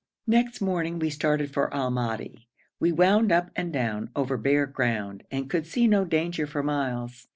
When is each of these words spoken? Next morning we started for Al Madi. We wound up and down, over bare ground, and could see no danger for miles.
Next 0.25 0.61
morning 0.61 0.97
we 0.97 1.11
started 1.11 1.53
for 1.53 1.71
Al 1.71 1.91
Madi. 1.91 2.47
We 2.79 2.91
wound 2.91 3.31
up 3.31 3.51
and 3.55 3.71
down, 3.71 4.09
over 4.15 4.35
bare 4.35 4.65
ground, 4.65 5.23
and 5.29 5.47
could 5.47 5.67
see 5.67 5.85
no 5.87 6.05
danger 6.05 6.47
for 6.47 6.63
miles. 6.63 7.27